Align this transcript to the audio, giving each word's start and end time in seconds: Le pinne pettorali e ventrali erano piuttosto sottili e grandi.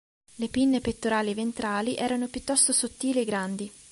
Le 0.37 0.47
pinne 0.47 0.81
pettorali 0.81 1.29
e 1.29 1.33
ventrali 1.35 1.95
erano 1.95 2.25
piuttosto 2.27 2.73
sottili 2.73 3.21
e 3.21 3.23
grandi. 3.23 3.71